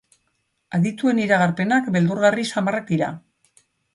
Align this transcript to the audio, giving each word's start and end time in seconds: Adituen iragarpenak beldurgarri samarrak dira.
Adituen 0.77 1.19
iragarpenak 1.25 1.91
beldurgarri 1.97 2.47
samarrak 2.53 2.91
dira. 2.95 3.13